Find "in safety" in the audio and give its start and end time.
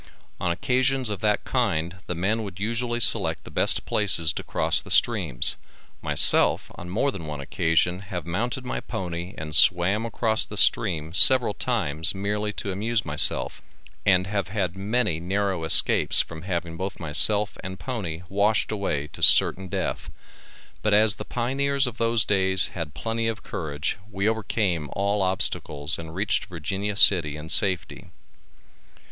27.37-28.07